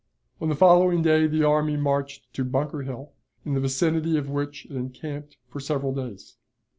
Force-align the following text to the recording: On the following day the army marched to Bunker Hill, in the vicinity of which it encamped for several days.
On 0.41 0.49
the 0.49 0.55
following 0.55 1.03
day 1.03 1.27
the 1.27 1.43
army 1.43 1.77
marched 1.77 2.33
to 2.33 2.43
Bunker 2.43 2.81
Hill, 2.81 3.13
in 3.45 3.53
the 3.53 3.59
vicinity 3.59 4.17
of 4.17 4.31
which 4.31 4.65
it 4.65 4.71
encamped 4.75 5.37
for 5.47 5.59
several 5.59 5.93
days. 5.93 6.37